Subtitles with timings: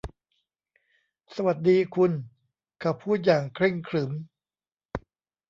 [1.35, 2.11] สวัสดีคุณ
[2.79, 4.11] เขาพูดอย่างเคร่งขรึม